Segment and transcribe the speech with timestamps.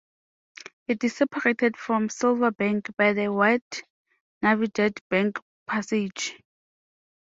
[0.87, 3.61] It is separated from Silver Bank by the wide
[4.41, 6.37] Navidad Bank Passage.